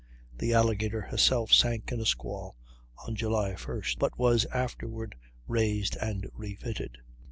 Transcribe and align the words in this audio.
The 0.35 0.51
Alligator 0.55 1.01
herself 1.01 1.53
sank 1.53 1.91
in 1.91 1.99
a 2.01 2.07
squall 2.07 2.55
on 3.05 3.15
July 3.15 3.51
1st, 3.53 3.99
but 3.99 4.17
was 4.17 4.45
afterward 4.45 5.13
raised 5.47 5.95
and 5.97 6.27
refitted. 6.33 6.97